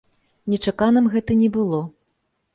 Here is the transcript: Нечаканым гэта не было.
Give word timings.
Нечаканым 0.53 1.11
гэта 1.17 1.37
не 1.43 1.51
было. 1.61 1.85